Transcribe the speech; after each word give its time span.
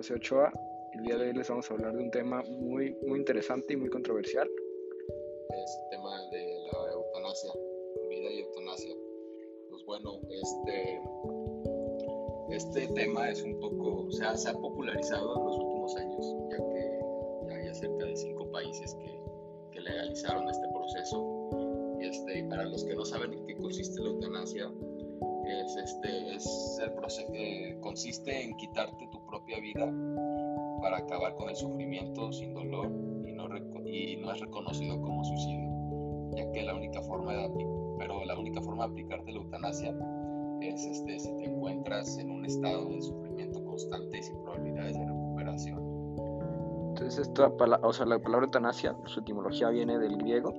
José 0.00 0.14
Ochoa. 0.14 0.50
El 0.94 1.02
día 1.02 1.18
de 1.18 1.26
hoy 1.26 1.34
les 1.34 1.46
vamos 1.50 1.70
a 1.70 1.74
hablar 1.74 1.94
de 1.94 2.02
un 2.02 2.10
tema 2.10 2.42
muy, 2.48 2.96
muy 3.06 3.18
interesante 3.18 3.74
y 3.74 3.76
muy 3.76 3.90
controversial. 3.90 4.48
Es 5.50 5.78
el 5.78 5.90
tema 5.90 6.26
de 6.30 6.58
la 6.72 6.92
eutanasia, 6.92 7.52
vida 8.08 8.30
y 8.30 8.38
eutanasia. 8.38 8.94
Pues 9.68 9.84
bueno, 9.84 10.18
este, 10.30 11.02
este 12.48 12.86
tema 12.94 13.28
es 13.28 13.42
un 13.42 13.60
poco, 13.60 14.10
se 14.10 14.24
ha 14.24 14.52
popularizado 14.54 15.38
en 15.38 15.44
los 15.44 15.58
últimos 15.58 15.96
años, 15.96 16.34
ya 16.50 16.56
que 16.56 17.68
hay 17.68 17.74
cerca 17.74 18.06
de 18.06 18.16
cinco 18.16 18.50
países 18.50 18.94
que, 18.94 19.20
que 19.72 19.80
legalizaron 19.82 20.48
este 20.48 20.66
proceso. 20.68 21.98
Este, 22.00 22.42
para 22.44 22.64
los 22.64 22.84
que 22.84 22.94
no 22.94 23.04
saben 23.04 23.34
en 23.34 23.44
qué 23.44 23.54
consiste 23.54 24.00
la 24.00 24.08
eutanasia, 24.08 24.72
es, 25.46 25.76
este, 25.76 26.36
es 26.36 26.78
el 26.82 26.92
proceso 26.94 27.26
consiste 27.80 28.44
en 28.44 28.56
quitarte 28.56 29.08
tu 29.10 29.19
propia 29.30 29.60
vida 29.60 29.92
para 30.82 30.98
acabar 30.98 31.34
con 31.36 31.48
el 31.48 31.56
sufrimiento 31.56 32.32
sin 32.32 32.54
dolor 32.54 32.86
y 33.24 33.32
no, 33.32 33.48
y 33.84 34.16
no 34.16 34.32
es 34.32 34.40
reconocido 34.40 35.00
como 35.00 35.24
suicidio, 35.24 35.70
ya 36.36 36.50
que 36.52 36.62
la 36.62 36.74
única 36.74 37.00
forma 37.02 37.32
de, 37.32 37.66
pero 37.98 38.24
la 38.24 38.38
única 38.38 38.60
forma 38.60 38.86
de 38.86 38.92
aplicarte 38.92 39.32
la 39.32 39.38
eutanasia 39.38 39.94
es 40.60 40.84
este, 40.84 41.18
si 41.18 41.36
te 41.36 41.44
encuentras 41.44 42.18
en 42.18 42.30
un 42.30 42.44
estado 42.44 42.88
de 42.88 43.02
sufrimiento 43.02 43.64
constante 43.64 44.18
y 44.18 44.22
sin 44.22 44.42
probabilidades 44.42 44.98
de 44.98 45.06
recuperación. 45.06 45.78
Entonces, 46.88 47.28
esta 47.28 47.48
o 47.82 47.92
sea, 47.92 48.06
la 48.06 48.18
palabra 48.18 48.46
eutanasia, 48.46 48.94
su 49.06 49.20
etimología 49.20 49.70
viene 49.70 49.98
del 49.98 50.16
griego, 50.18 50.52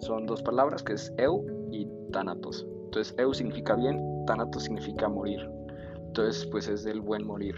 son 0.00 0.26
dos 0.26 0.42
palabras 0.42 0.82
que 0.82 0.94
es 0.94 1.12
eu 1.18 1.44
y 1.70 1.86
thanatos. 2.12 2.66
Entonces, 2.84 3.14
eu 3.18 3.34
significa 3.34 3.74
bien, 3.74 4.24
thanatos 4.26 4.64
significa 4.64 5.08
morir. 5.08 5.40
Entonces, 6.06 6.46
pues 6.46 6.68
es 6.68 6.84
del 6.84 7.00
buen 7.00 7.26
morir. 7.26 7.54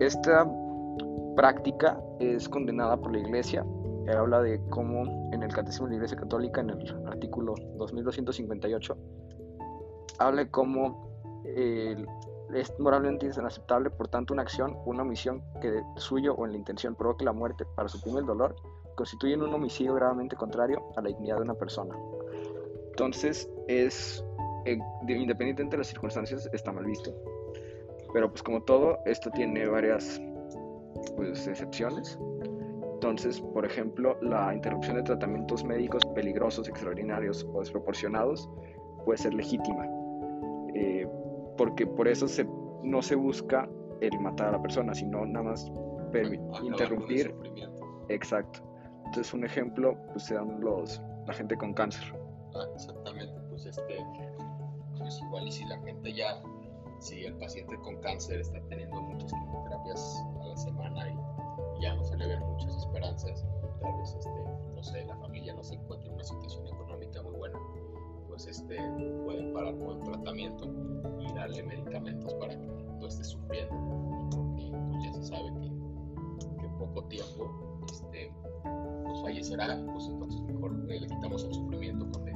Esta 0.00 0.50
práctica 1.36 2.00
es 2.20 2.48
condenada 2.48 2.96
por 2.96 3.12
la 3.12 3.18
Iglesia. 3.18 3.66
Habla 4.16 4.40
de 4.40 4.58
cómo 4.70 5.30
en 5.30 5.42
el 5.42 5.52
Catecismo 5.52 5.86
de 5.86 5.90
la 5.90 5.96
Iglesia 5.96 6.16
Católica, 6.16 6.62
en 6.62 6.70
el 6.70 7.06
artículo 7.06 7.54
2258, 7.76 8.96
habla 10.18 10.44
de 10.44 10.50
cómo 10.50 11.10
es 11.44 12.72
moralmente 12.78 13.26
inaceptable, 13.26 13.90
por 13.90 14.08
tanto, 14.08 14.32
una 14.32 14.42
acción, 14.42 14.74
una 14.86 15.02
omisión 15.02 15.42
que 15.60 15.82
suyo 15.96 16.34
o 16.34 16.46
en 16.46 16.52
la 16.52 16.58
intención 16.58 16.94
provoque 16.94 17.26
la 17.26 17.34
muerte 17.34 17.66
para 17.76 17.86
suprimir 17.86 18.20
el 18.20 18.26
dolor, 18.26 18.56
constituyen 18.96 19.42
un 19.42 19.52
homicidio 19.52 19.94
gravemente 19.94 20.34
contrario 20.34 20.82
a 20.96 21.02
la 21.02 21.08
dignidad 21.08 21.36
de 21.36 21.42
una 21.42 21.54
persona. 21.54 21.94
Entonces, 22.88 23.50
es 23.68 24.24
eh, 24.64 24.78
independientemente 25.06 25.72
de 25.72 25.78
las 25.78 25.88
circunstancias, 25.88 26.48
está 26.54 26.72
mal 26.72 26.86
visto. 26.86 27.14
Pero 28.12 28.30
pues 28.30 28.42
como 28.42 28.62
todo, 28.62 28.98
esto 29.06 29.30
tiene 29.30 29.66
varias 29.66 30.20
pues, 31.16 31.46
excepciones. 31.46 32.18
Entonces, 32.94 33.40
por 33.40 33.64
ejemplo, 33.64 34.18
la 34.20 34.54
interrupción 34.54 34.96
de 34.96 35.02
tratamientos 35.02 35.64
médicos 35.64 36.04
peligrosos, 36.14 36.68
extraordinarios 36.68 37.46
o 37.54 37.60
desproporcionados 37.60 38.48
puede 39.04 39.18
ser 39.18 39.34
legítima. 39.34 39.86
Eh, 40.74 41.08
porque 41.56 41.86
por 41.86 42.08
eso 42.08 42.28
se, 42.28 42.46
no 42.82 43.00
se 43.00 43.14
busca 43.14 43.68
el 44.00 44.18
matar 44.20 44.48
a 44.48 44.52
la 44.52 44.62
persona, 44.62 44.94
sino 44.94 45.24
nada 45.24 45.50
más 45.50 45.70
interrumpir. 46.62 47.34
Exacto. 48.08 48.60
Entonces, 49.06 49.32
un 49.32 49.44
ejemplo, 49.44 49.96
pues 50.12 50.24
sean 50.24 50.60
los, 50.60 51.00
la 51.26 51.32
gente 51.32 51.56
con 51.56 51.72
cáncer. 51.72 52.04
Ah, 52.54 52.66
exactamente, 52.74 53.32
pues 53.48 53.66
este, 53.66 53.98
pues 54.98 55.20
igual 55.22 55.46
y 55.46 55.52
si 55.52 55.64
la 55.64 55.78
gente 55.80 56.12
ya 56.12 56.40
si 57.00 57.24
el 57.24 57.34
paciente 57.34 57.76
con 57.78 57.96
cáncer 58.00 58.40
está 58.40 58.60
teniendo 58.68 59.00
muchas 59.00 59.32
quimioterapias 59.32 60.24
a 60.42 60.46
la 60.46 60.56
semana 60.56 61.08
y, 61.08 61.16
ya 61.80 61.94
no 61.94 62.04
se 62.04 62.14
le 62.14 62.26
ven 62.26 62.40
muchas 62.40 62.76
esperanzas, 62.76 63.42
tal 63.80 63.96
vez 63.96 64.14
este, 64.14 64.44
no 64.74 64.82
sé, 64.82 65.02
la 65.06 65.16
familia 65.16 65.54
no 65.54 65.64
se 65.64 65.76
encuentra 65.76 66.08
en 66.08 66.14
una 66.14 66.24
situación 66.24 66.66
económica 66.66 67.22
muy 67.22 67.32
buena, 67.36 67.58
pues 68.28 68.46
este, 68.46 68.76
pueden 69.24 69.54
parar 69.54 69.78
con 69.78 69.96
el 69.96 70.04
tratamiento 70.04 70.70
y 71.20 71.32
darle 71.32 71.62
medicamentos 71.62 72.34
para 72.34 72.52
que 72.52 72.66
no 72.66 73.06
esté 73.06 73.24
sufriendo, 73.24 73.74
porque 74.30 74.70
pues, 74.90 75.04
ya 75.04 75.12
se 75.14 75.24
sabe 75.24 75.54
que, 75.58 75.66
en 75.68 76.78
poco 76.78 77.02
tiempo 77.04 77.80
este, 77.90 78.30
pues 79.06 79.22
fallecerá, 79.22 79.82
pues 79.90 80.06
entonces 80.06 80.42
mejor 80.42 80.72
le 80.84 81.06
quitamos 81.06 81.44
el 81.44 81.54
sufrimiento 81.54 82.10
con 82.10 82.29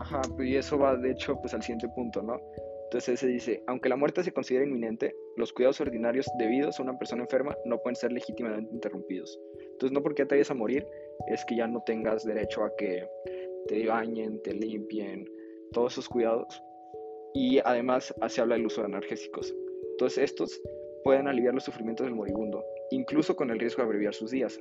Ajá, 0.00 0.20
y 0.38 0.56
eso 0.56 0.78
va 0.78 0.96
de 0.96 1.12
hecho 1.12 1.36
pues 1.40 1.54
al 1.54 1.62
siguiente 1.62 1.88
punto, 1.94 2.22
¿no? 2.22 2.40
Entonces 2.84 3.20
se 3.20 3.26
dice, 3.26 3.62
aunque 3.66 3.88
la 3.88 3.96
muerte 3.96 4.22
se 4.22 4.32
considera 4.32 4.66
inminente, 4.66 5.14
los 5.36 5.52
cuidados 5.52 5.80
ordinarios 5.80 6.26
debidos 6.38 6.78
a 6.78 6.82
una 6.82 6.98
persona 6.98 7.22
enferma 7.22 7.56
no 7.64 7.78
pueden 7.78 7.96
ser 7.96 8.12
legítimamente 8.12 8.70
interrumpidos. 8.74 9.40
Entonces 9.58 9.92
no 9.92 10.02
porque 10.02 10.26
te 10.26 10.34
vayas 10.34 10.50
a 10.50 10.54
morir 10.54 10.86
es 11.28 11.44
que 11.46 11.56
ya 11.56 11.66
no 11.66 11.82
tengas 11.86 12.24
derecho 12.24 12.64
a 12.64 12.76
que 12.76 13.08
te 13.68 13.86
bañen, 13.86 14.42
te 14.42 14.52
limpien, 14.52 15.26
todos 15.72 15.94
esos 15.94 16.08
cuidados. 16.08 16.62
Y 17.32 17.60
además 17.64 18.14
se 18.28 18.40
habla 18.42 18.56
del 18.56 18.66
uso 18.66 18.82
de 18.82 18.88
analgésicos. 18.88 19.54
Entonces 19.92 20.30
estos 20.30 20.60
pueden 21.02 21.28
aliviar 21.28 21.54
los 21.54 21.64
sufrimientos 21.64 22.06
del 22.06 22.14
moribundo, 22.14 22.62
incluso 22.90 23.34
con 23.36 23.50
el 23.50 23.58
riesgo 23.58 23.82
de 23.82 23.86
abreviar 23.86 24.14
sus 24.14 24.30
días, 24.30 24.60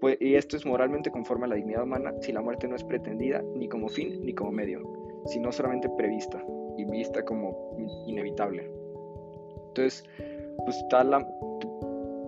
pues, 0.00 0.16
y 0.20 0.34
esto 0.34 0.56
es 0.56 0.66
moralmente 0.66 1.10
conforme 1.10 1.46
a 1.46 1.48
la 1.48 1.54
dignidad 1.56 1.84
humana 1.84 2.12
si 2.20 2.32
la 2.32 2.42
muerte 2.42 2.68
no 2.68 2.76
es 2.76 2.84
pretendida 2.84 3.42
ni 3.54 3.68
como 3.68 3.88
fin 3.88 4.24
ni 4.24 4.34
como 4.34 4.52
medio, 4.52 4.80
sino 5.26 5.52
solamente 5.52 5.88
prevista 5.96 6.44
y 6.76 6.84
vista 6.84 7.24
como 7.24 7.76
inevitable. 8.06 8.70
Entonces, 9.68 10.04
pues 10.64 10.76
está 10.78 11.04
la, 11.04 11.26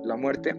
la 0.05 0.17
muerte 0.17 0.55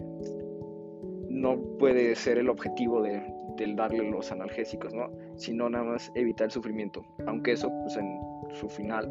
no 1.28 1.60
puede 1.78 2.14
ser 2.16 2.38
el 2.38 2.48
objetivo 2.48 3.02
de, 3.02 3.22
del 3.56 3.76
darle 3.76 4.10
los 4.10 4.32
analgésicos, 4.32 4.92
¿no? 4.92 5.10
Sino 5.36 5.68
nada 5.70 5.84
más 5.84 6.10
evitar 6.14 6.46
el 6.46 6.50
sufrimiento, 6.50 7.04
aunque 7.26 7.52
eso 7.52 7.70
pues 7.82 7.96
en 7.96 8.20
su 8.52 8.68
final 8.68 9.10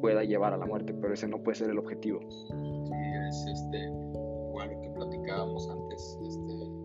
pueda 0.00 0.24
llevar 0.24 0.54
a 0.54 0.56
la 0.56 0.66
muerte, 0.66 0.94
pero 0.94 1.14
ese 1.14 1.28
no 1.28 1.42
puede 1.42 1.56
ser 1.56 1.70
el 1.70 1.78
objetivo. 1.78 2.20
Sí, 2.30 2.94
es 3.28 3.46
este, 3.52 3.78
igual 4.48 4.80
que 4.80 4.90
platicábamos 4.90 5.68
antes, 5.70 6.18
este, 6.26 6.77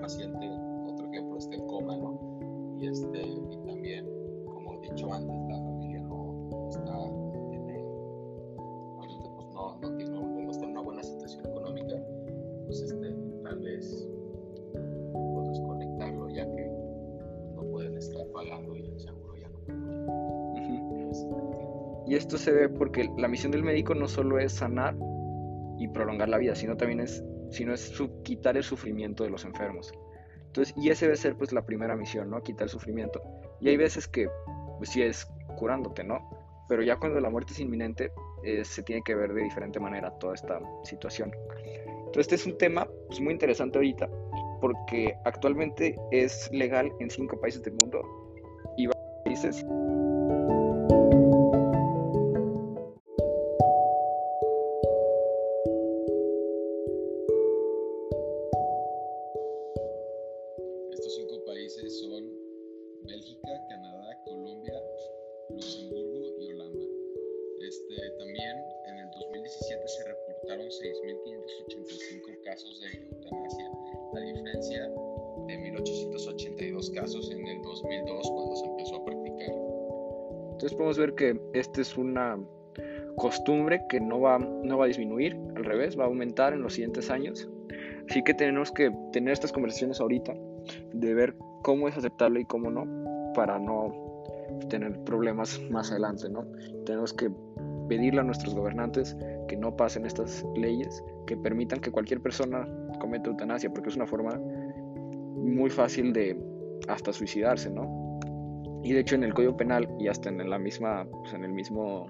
paciente, 0.00 0.50
otro 0.86 1.06
ejemplo, 1.06 1.38
está 1.38 1.54
en 1.56 1.66
coma, 1.66 1.96
¿no? 1.96 2.18
Y, 2.78 2.86
este, 2.86 3.20
y 3.20 3.56
también, 3.66 4.06
como 4.46 4.74
he 4.74 4.80
dicho 4.88 5.12
antes, 5.12 5.36
la 5.48 5.56
familia 5.56 6.00
no 6.00 6.68
está, 6.68 6.96
tiene, 7.50 7.84
pues 8.96 9.18
no, 9.50 9.78
no, 9.80 9.90
no, 9.90 10.50
está 10.50 10.64
en 10.64 10.70
una 10.70 10.82
buena 10.82 11.02
situación 11.02 11.46
económica, 11.46 11.96
pues 12.66 12.82
este, 12.82 13.14
tal 13.42 13.58
vez 13.60 14.08
pues 14.72 15.48
desconectarlo 15.48 16.28
ya 16.30 16.44
que 16.50 16.70
no 17.54 17.62
pueden 17.70 17.96
estar 17.96 18.26
pagando 18.32 18.76
y 18.76 18.86
el 18.86 19.00
seguro 19.00 19.36
ya 19.36 19.48
no. 19.48 20.40
Y 22.06 22.16
esto 22.16 22.36
se 22.38 22.50
ve 22.50 22.68
porque 22.68 23.08
la 23.18 23.28
misión 23.28 23.52
del 23.52 23.62
médico 23.62 23.94
no 23.94 24.08
solo 24.08 24.38
es 24.40 24.52
sanar 24.52 24.96
y 25.78 25.86
prolongar 25.88 26.28
la 26.28 26.38
vida, 26.38 26.54
sino 26.56 26.76
también 26.76 27.00
es 27.00 27.24
sino 27.50 27.74
es 27.74 27.92
quitar 28.22 28.56
el 28.56 28.64
sufrimiento 28.64 29.24
de 29.24 29.30
los 29.30 29.44
enfermos. 29.44 29.92
Entonces, 30.46 30.74
y 30.76 30.90
esa 30.90 31.06
debe 31.06 31.16
ser 31.16 31.36
pues 31.36 31.52
la 31.52 31.64
primera 31.64 31.94
misión, 31.96 32.30
¿no? 32.30 32.42
Quitar 32.42 32.64
el 32.64 32.70
sufrimiento. 32.70 33.22
Y 33.60 33.68
hay 33.68 33.76
veces 33.76 34.08
que, 34.08 34.28
pues 34.78 34.90
sí 34.90 35.02
es 35.02 35.26
curándote, 35.56 36.02
¿no? 36.02 36.28
Pero 36.68 36.82
ya 36.82 36.96
cuando 36.96 37.20
la 37.20 37.30
muerte 37.30 37.52
es 37.52 37.60
inminente, 37.60 38.12
eh, 38.42 38.64
se 38.64 38.82
tiene 38.82 39.02
que 39.02 39.14
ver 39.14 39.32
de 39.32 39.42
diferente 39.42 39.78
manera 39.78 40.10
toda 40.18 40.34
esta 40.34 40.60
situación. 40.82 41.32
Entonces, 41.86 42.22
este 42.22 42.34
es 42.36 42.46
un 42.46 42.58
tema 42.58 42.88
pues, 43.06 43.20
muy 43.20 43.32
interesante 43.32 43.78
ahorita, 43.78 44.08
porque 44.60 45.14
actualmente 45.24 45.96
es 46.10 46.50
legal 46.52 46.90
en 46.98 47.10
cinco 47.10 47.38
países 47.40 47.62
del 47.62 47.74
mundo 47.82 48.02
y 48.76 48.88
países 49.24 49.64
casos 72.50 72.80
de 72.80 72.86
eutanasia, 72.88 73.70
a 74.14 74.20
diferencia 74.20 74.90
de 75.46 75.58
1882 75.58 76.90
casos 76.90 77.30
en 77.30 77.46
el 77.46 77.62
2002 77.62 78.30
cuando 78.30 78.56
se 78.56 78.66
empezó 78.66 78.96
a 78.96 79.04
practicar. 79.04 79.54
Entonces 80.52 80.74
podemos 80.74 80.98
ver 80.98 81.14
que 81.14 81.40
esta 81.54 81.80
es 81.80 81.96
una 81.96 82.38
costumbre 83.16 83.80
que 83.88 84.00
no 84.00 84.20
va, 84.20 84.38
no 84.38 84.78
va 84.78 84.84
a 84.84 84.88
disminuir, 84.88 85.36
al 85.56 85.64
revés, 85.64 85.98
va 85.98 86.04
a 86.04 86.06
aumentar 86.06 86.52
en 86.52 86.62
los 86.62 86.74
siguientes 86.74 87.10
años. 87.10 87.48
Así 88.10 88.24
que 88.24 88.34
tenemos 88.34 88.72
que 88.72 88.90
tener 89.12 89.32
estas 89.32 89.52
conversaciones 89.52 90.00
ahorita, 90.00 90.34
de 90.92 91.14
ver 91.14 91.36
cómo 91.62 91.86
es 91.86 91.96
aceptable 91.96 92.40
y 92.40 92.44
cómo 92.44 92.68
no, 92.68 92.84
para 93.34 93.56
no 93.60 93.94
tener 94.68 94.98
problemas 95.04 95.60
más 95.70 95.92
adelante, 95.92 96.28
¿no? 96.28 96.44
Tenemos 96.86 97.14
que 97.14 97.30
pedirle 97.88 98.20
a 98.20 98.24
nuestros 98.24 98.52
gobernantes 98.52 99.16
que 99.46 99.56
no 99.56 99.76
pasen 99.76 100.06
estas 100.06 100.44
leyes, 100.56 101.04
que 101.28 101.36
permitan 101.36 101.80
que 101.80 101.92
cualquier 101.92 102.20
persona 102.20 102.66
cometa 102.98 103.30
eutanasia, 103.30 103.72
porque 103.72 103.90
es 103.90 103.96
una 103.96 104.08
forma 104.08 104.40
muy 105.36 105.70
fácil 105.70 106.12
de 106.12 106.36
hasta 106.88 107.12
suicidarse, 107.12 107.70
¿no? 107.70 108.18
Y 108.82 108.92
de 108.92 109.00
hecho 109.00 109.14
en 109.14 109.22
el 109.22 109.34
Código 109.34 109.56
Penal 109.56 109.88
y 110.00 110.08
hasta 110.08 110.30
en 110.30 110.50
la 110.50 110.58
misma, 110.58 111.06
pues, 111.08 111.32
en 111.32 111.44
el 111.44 111.52
mismo 111.52 112.06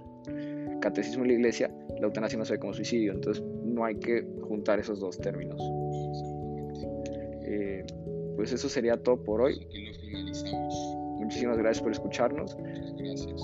catecismo 0.80 1.24
de 1.24 1.28
la 1.28 1.34
Iglesia, 1.34 1.70
la 2.00 2.06
eutanasia 2.06 2.38
no 2.38 2.46
se 2.46 2.54
ve 2.54 2.58
como 2.58 2.72
suicidio, 2.72 3.12
entonces 3.12 3.44
no 3.80 3.86
hay 3.86 3.94
que 3.96 4.26
juntar 4.42 4.78
esos 4.78 5.00
dos 5.00 5.18
términos. 5.18 5.58
Eh, 7.42 7.84
pues 8.36 8.52
eso 8.52 8.68
sería 8.68 9.02
todo 9.02 9.22
por 9.24 9.40
hoy. 9.40 9.66
Muchísimas 11.18 11.56
gracias 11.56 11.82
por 11.82 11.92
escucharnos. 11.92 12.56
Gracias. 12.98 13.40